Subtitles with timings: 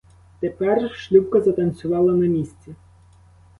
[0.39, 2.75] Тепер шлюпка затанцювала на місці.